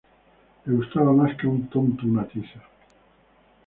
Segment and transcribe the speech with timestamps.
[0.65, 2.59] Le gustaba más que a un tonto una tiza